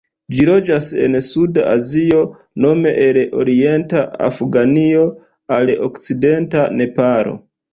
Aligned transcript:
Ĝi 0.35 0.45
loĝas 0.49 0.85
en 1.07 1.17
suda 1.25 1.65
Azio, 1.73 2.21
nome 2.65 2.93
el 3.03 3.21
orienta 3.43 4.03
Afganio 4.31 5.07
al 5.59 5.71
okcidenta 5.91 6.67
Nepalo. 6.83 7.39